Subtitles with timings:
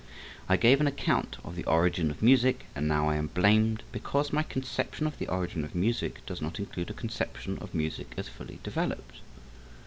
[0.49, 4.33] "I gave an account of the origin of music, and now I am blamed because
[4.33, 8.27] my conception of the origin of music does not include a conception of music as
[8.27, 9.17] fully developed.